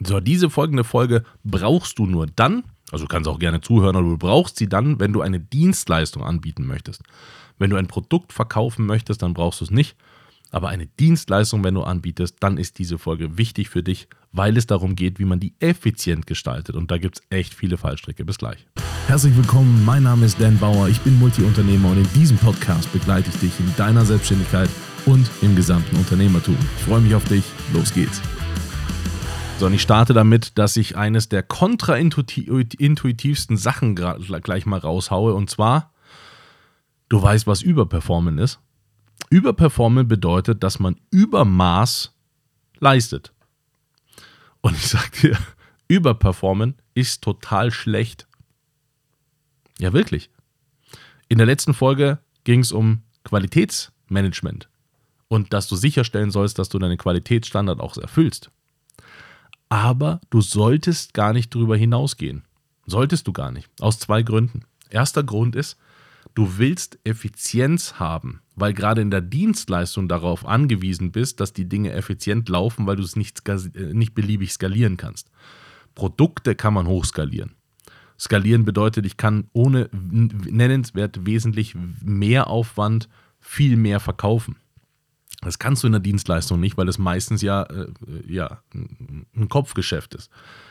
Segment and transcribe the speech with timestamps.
[0.00, 4.08] So, diese folgende Folge brauchst du nur dann, also du kannst auch gerne zuhören, aber
[4.08, 7.02] du brauchst sie dann, wenn du eine Dienstleistung anbieten möchtest.
[7.58, 9.96] Wenn du ein Produkt verkaufen möchtest, dann brauchst du es nicht.
[10.50, 14.66] Aber eine Dienstleistung, wenn du anbietest, dann ist diese Folge wichtig für dich, weil es
[14.66, 16.74] darum geht, wie man die effizient gestaltet.
[16.74, 18.24] Und da gibt es echt viele Fallstricke.
[18.24, 18.66] Bis gleich.
[19.08, 23.28] Herzlich willkommen, mein Name ist Dan Bauer, ich bin Multiunternehmer und in diesem Podcast begleite
[23.30, 24.70] ich dich in deiner Selbstständigkeit
[25.06, 26.56] und im gesamten Unternehmertum.
[26.78, 27.44] Ich freue mich auf dich,
[27.74, 28.22] los geht's.
[29.60, 35.34] Und ich starte damit, dass ich eines der kontraintuitivsten Sachen gleich mal raushaue.
[35.34, 35.92] Und zwar,
[37.08, 38.60] du weißt, was Überperformen ist.
[39.30, 42.14] Überperformen bedeutet, dass man Übermaß
[42.78, 43.32] leistet.
[44.60, 45.36] Und ich sage dir,
[45.88, 48.28] Überperformen ist total schlecht.
[49.80, 50.30] Ja, wirklich.
[51.28, 54.68] In der letzten Folge ging es um Qualitätsmanagement
[55.26, 58.52] und dass du sicherstellen sollst, dass du deine Qualitätsstandard auch erfüllst
[59.68, 62.42] aber du solltest gar nicht darüber hinausgehen.
[62.86, 63.68] Solltest du gar nicht.
[63.80, 64.62] Aus zwei Gründen.
[64.90, 65.76] Erster Grund ist,
[66.34, 71.92] du willst Effizienz haben, weil gerade in der Dienstleistung darauf angewiesen bist, dass die Dinge
[71.92, 75.30] effizient laufen, weil du es nicht, äh, nicht beliebig skalieren kannst.
[75.94, 77.52] Produkte kann man hochskalieren.
[78.18, 83.08] Skalieren bedeutet, ich kann ohne nennenswert wesentlich mehr Aufwand
[83.40, 84.56] viel mehr verkaufen.
[85.40, 87.86] Das kannst du in der Dienstleistung nicht, weil es meistens ja, äh,
[88.26, 90.30] ja ein Kopfgeschäft ist.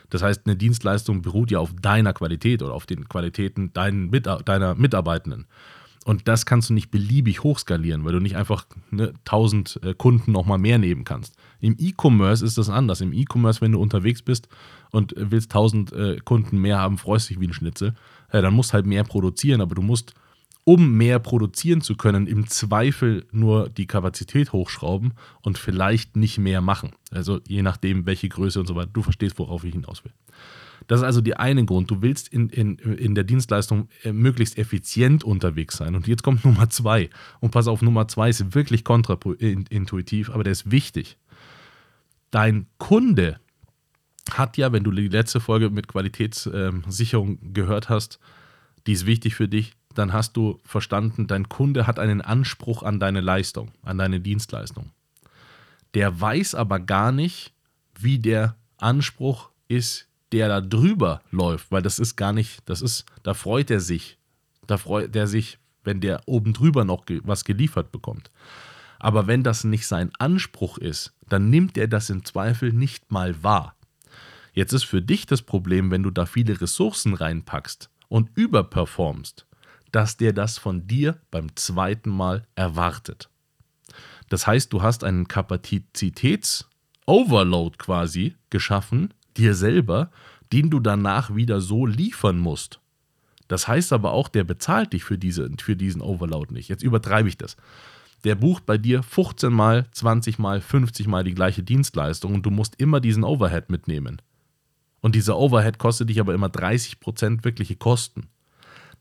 [0.10, 4.76] Das heißt, eine Dienstleistung beruht ja auf deiner Qualität oder auf den Qualitäten dein, deiner
[4.76, 5.48] Mitarbeitenden.
[6.06, 10.32] Und das kannst du nicht beliebig hochskalieren, weil du nicht einfach ne, 1000 äh, Kunden
[10.32, 11.36] nochmal mehr nehmen kannst.
[11.60, 13.02] Im E-Commerce ist das anders.
[13.02, 14.48] Im E-Commerce, wenn du unterwegs bist
[14.92, 17.94] und willst 1000 äh, Kunden mehr haben, freust dich wie ein Schnitzel,
[18.32, 20.14] äh, dann musst halt mehr produzieren, aber du musst
[20.68, 26.60] um mehr produzieren zu können, im Zweifel nur die Kapazität hochschrauben und vielleicht nicht mehr
[26.60, 26.92] machen.
[27.10, 28.90] Also je nachdem, welche Größe und so weiter.
[28.92, 30.12] Du verstehst, worauf ich hinaus will.
[30.88, 31.90] Das ist also der eine Grund.
[31.90, 35.96] Du willst in, in, in der Dienstleistung äh, möglichst effizient unterwegs sein.
[35.96, 37.10] Und jetzt kommt Nummer zwei.
[37.40, 41.18] Und pass auf, Nummer zwei ist wirklich kontraintuitiv, aber der ist wichtig.
[42.30, 43.40] Dein Kunde
[44.32, 48.20] hat ja, wenn du die letzte Folge mit Qualitätssicherung ähm, gehört hast,
[48.86, 53.00] die ist wichtig für dich, dann hast du verstanden, dein Kunde hat einen Anspruch an
[53.00, 54.92] deine Leistung, an deine Dienstleistung.
[55.94, 57.54] Der weiß aber gar nicht,
[58.00, 63.06] wie der Anspruch ist, der da drüber läuft, weil das ist gar nicht, das ist,
[63.24, 64.18] da freut er sich.
[64.68, 68.30] Da freut er sich, wenn der oben drüber noch was geliefert bekommt.
[69.00, 73.42] Aber wenn das nicht sein Anspruch ist, dann nimmt er das im Zweifel nicht mal
[73.44, 73.76] wahr.
[74.54, 79.46] Jetzt ist für dich das Problem, wenn du da viele Ressourcen reinpackst und überperformst,
[79.92, 83.30] dass der das von dir beim zweiten Mal erwartet.
[84.30, 90.12] Das heißt, du hast einen Kapazitäts-Overload quasi geschaffen, dir selber,
[90.52, 92.80] den du danach wieder so liefern musst.
[93.48, 96.68] Das heißt aber auch, der bezahlt dich für, diese, für diesen Overload nicht.
[96.68, 97.56] Jetzt übertreibe ich das.
[98.24, 102.52] Der bucht bei dir 15 mal, 20 mal, 50 mal die gleiche Dienstleistung und du
[102.52, 104.22] musst immer diesen Overhead mitnehmen.
[105.00, 108.28] Und dieser Overhead kostet dich aber immer 30% wirkliche Kosten.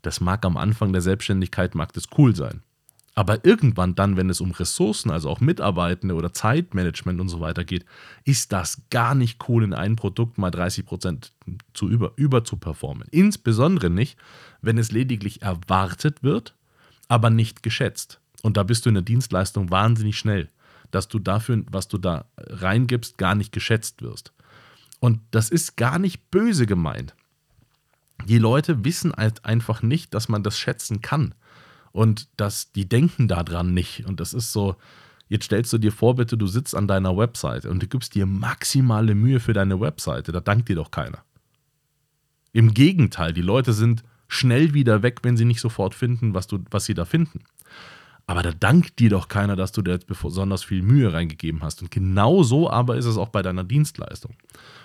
[0.07, 2.63] Das mag am Anfang der Selbstständigkeit, mag das cool sein.
[3.17, 7.65] Aber irgendwann dann, wenn es um Ressourcen, also auch Mitarbeitende oder Zeitmanagement und so weiter
[7.65, 7.85] geht,
[8.25, 11.33] ist das gar nicht cool, in einem Produkt mal 30%
[11.75, 13.09] zu über, über zu performen.
[13.11, 14.17] Insbesondere nicht,
[14.63, 16.55] wenn es lediglich erwartet wird,
[17.09, 18.21] aber nicht geschätzt.
[18.43, 20.51] Und da bist du in der Dienstleistung wahnsinnig schnell,
[20.93, 24.33] dass du dafür, was du da reingibst, gar nicht geschätzt wirst.
[25.01, 27.17] Und das ist gar nicht böse gemeint
[28.25, 31.35] die Leute wissen halt einfach nicht, dass man das schätzen kann.
[31.93, 34.07] Und dass die denken daran nicht.
[34.07, 34.77] Und das ist so,
[35.29, 38.27] jetzt stellst du dir vor, bitte, du sitzt an deiner Webseite und du gibst dir
[38.27, 40.33] maximale Mühe für deine Webseite.
[40.33, 41.25] Da dankt dir doch keiner.
[42.53, 46.59] Im Gegenteil, die Leute sind schnell wieder weg, wenn sie nicht sofort finden, was, du,
[46.71, 47.41] was sie da finden.
[48.27, 51.81] Aber da dankt dir doch keiner, dass du da jetzt besonders viel Mühe reingegeben hast.
[51.81, 54.35] Und genau so aber ist es auch bei deiner Dienstleistung.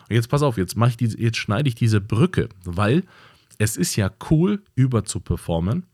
[0.08, 3.04] Und jetzt pass auf, jetzt, ich diese, jetzt schneide ich diese Brücke, weil
[3.62, 5.86] es ist ja cool, über zu performen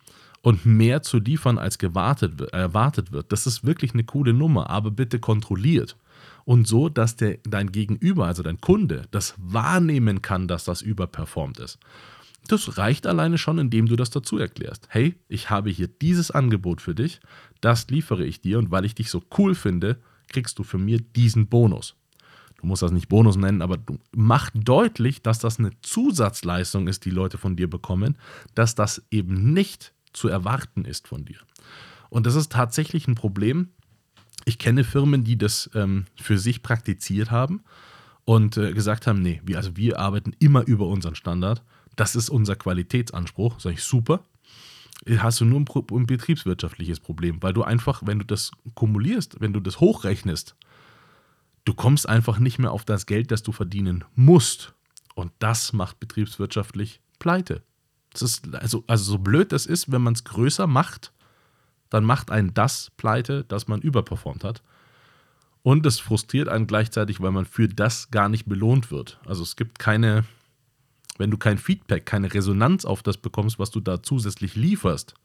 [0.42, 3.34] und mehr zu liefern, als gewartet, erwartet wird.
[3.34, 5.98] Das ist wirklich eine coole Nummer, aber bitte kontrolliert.
[6.46, 11.60] Und so, dass der, dein Gegenüber, also dein Kunde, das wahrnehmen kann, dass das überperformt
[11.60, 11.78] ist.
[12.48, 14.88] Das reicht alleine schon, indem du das dazu erklärst.
[14.88, 17.20] Hey, ich habe hier dieses Angebot für dich,
[17.60, 19.98] das liefere ich dir und weil ich dich so cool finde,
[20.30, 21.98] kriegst du für mir diesen Bonus
[22.58, 27.06] du musst das nicht Bonus nennen, aber du mach deutlich, dass das eine Zusatzleistung ist,
[27.06, 28.18] die Leute von dir bekommen,
[28.56, 31.38] dass das eben nicht zu erwarten ist von dir.
[32.10, 33.70] Und das ist tatsächlich ein Problem.
[34.46, 37.62] Ich kenne Firmen, die das ähm, für sich praktiziert haben
[38.26, 41.62] und äh, gesagt haben, nee, wir, also wir arbeiten immer über unseren Standard.
[41.96, 43.60] Das ist unser Qualitätsanspruch.
[43.60, 44.22] Sag ich, super.
[45.18, 49.54] Hast du nur ein, ein betriebswirtschaftliches Problem, weil du einfach, wenn du das kumulierst, wenn
[49.54, 50.56] du das hochrechnest,
[51.68, 54.74] du kommst einfach nicht mehr auf das Geld, das du verdienen musst.
[55.16, 57.62] Und das macht betriebswirtschaftlich pleite.
[58.54, 61.12] Also, also so blöd das ist, wenn man es größer macht,
[61.90, 64.64] dann macht einen das pleite, dass man überperformt hat.
[65.62, 69.20] Und es frustriert einen gleichzeitig, weil man für das gar nicht belohnt wird.
[69.26, 70.24] Also es gibt keine,
[71.18, 75.16] wenn du kein Feedback, keine Resonanz auf das bekommst, was du da zusätzlich lieferst,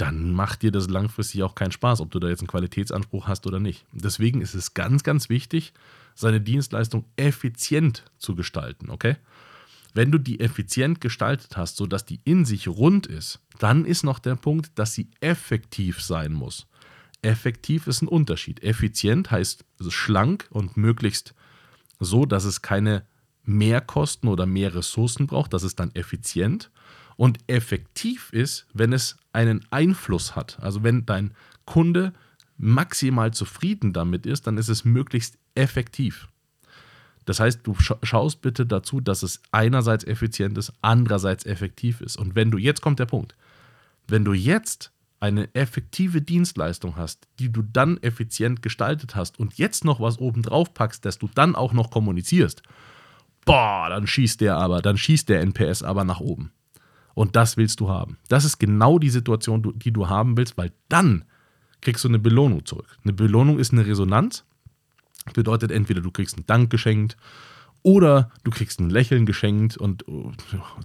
[0.00, 3.46] dann macht dir das langfristig auch keinen Spaß, ob du da jetzt einen Qualitätsanspruch hast
[3.46, 3.84] oder nicht.
[3.92, 5.72] Deswegen ist es ganz, ganz wichtig,
[6.14, 9.16] seine Dienstleistung effizient zu gestalten, okay?
[9.92, 14.18] Wenn du die effizient gestaltet hast, sodass die in sich rund ist, dann ist noch
[14.20, 16.66] der Punkt, dass sie effektiv sein muss.
[17.22, 18.62] Effektiv ist ein Unterschied.
[18.62, 21.34] Effizient heißt schlank und möglichst
[21.98, 23.04] so, dass es keine
[23.42, 25.52] Mehrkosten oder mehr Ressourcen braucht.
[25.52, 26.70] Das ist dann effizient.
[27.20, 30.58] Und effektiv ist, wenn es einen Einfluss hat.
[30.62, 31.34] Also wenn dein
[31.66, 32.14] Kunde
[32.56, 36.28] maximal zufrieden damit ist, dann ist es möglichst effektiv.
[37.26, 42.16] Das heißt, du schaust bitte dazu, dass es einerseits effizient ist, andererseits effektiv ist.
[42.16, 43.36] Und wenn du, jetzt kommt der Punkt,
[44.08, 44.90] wenn du jetzt
[45.20, 50.40] eine effektive Dienstleistung hast, die du dann effizient gestaltet hast und jetzt noch was oben
[50.40, 52.62] drauf packst, dass du dann auch noch kommunizierst,
[53.44, 56.50] boah, dann schießt der aber, dann schießt der NPS aber nach oben.
[57.14, 58.18] Und das willst du haben.
[58.28, 61.24] Das ist genau die Situation, die du haben willst, weil dann
[61.80, 62.98] kriegst du eine Belohnung zurück.
[63.04, 64.44] Eine Belohnung ist eine Resonanz.
[65.34, 67.16] Bedeutet entweder du kriegst einen Dank geschenkt
[67.82, 70.32] oder du kriegst ein Lächeln geschenkt und oh,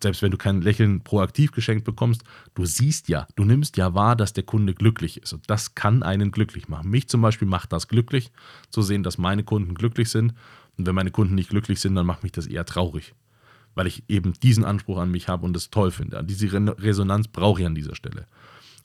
[0.02, 2.24] selbst wenn du kein Lächeln proaktiv geschenkt bekommst,
[2.54, 5.34] du siehst ja, du nimmst ja wahr, dass der Kunde glücklich ist.
[5.34, 6.90] Und das kann einen glücklich machen.
[6.90, 8.32] Mich zum Beispiel macht das glücklich,
[8.70, 10.34] zu sehen, dass meine Kunden glücklich sind.
[10.78, 13.14] Und wenn meine Kunden nicht glücklich sind, dann macht mich das eher traurig.
[13.76, 16.24] Weil ich eben diesen Anspruch an mich habe und es toll finde.
[16.24, 18.26] Diese Resonanz brauche ich an dieser Stelle.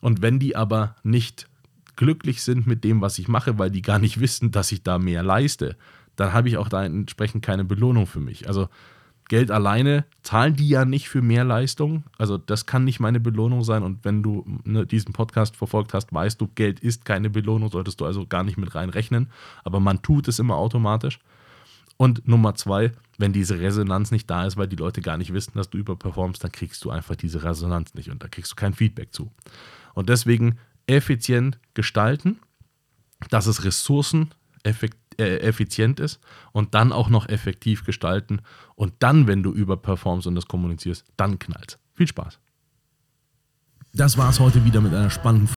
[0.01, 1.47] Und wenn die aber nicht
[1.95, 4.99] glücklich sind mit dem, was ich mache, weil die gar nicht wissen, dass ich da
[4.99, 5.77] mehr leiste,
[6.15, 8.47] dann habe ich auch da entsprechend keine Belohnung für mich.
[8.47, 8.69] Also
[9.31, 12.03] Geld alleine zahlen die ja nicht für mehr Leistung.
[12.17, 13.81] Also das kann nicht meine Belohnung sein.
[13.81, 18.01] Und wenn du ne, diesen Podcast verfolgt hast, weißt du, Geld ist keine Belohnung, solltest
[18.01, 19.29] du also gar nicht mit reinrechnen.
[19.63, 21.19] Aber man tut es immer automatisch.
[22.01, 25.51] Und Nummer zwei, wenn diese Resonanz nicht da ist, weil die Leute gar nicht wissen,
[25.53, 28.73] dass du überperformst, dann kriegst du einfach diese Resonanz nicht und da kriegst du kein
[28.73, 29.29] Feedback zu.
[29.93, 30.57] Und deswegen
[30.87, 32.39] effizient gestalten,
[33.29, 34.31] dass es Ressourcen
[34.63, 36.19] effektiv äh, ist
[36.53, 38.41] und dann auch noch effektiv gestalten
[38.73, 41.77] und dann, wenn du überperformst und das kommunizierst, dann knallt.
[41.93, 42.39] Viel Spaß.
[43.93, 45.49] Das war es heute wieder mit einer spannenden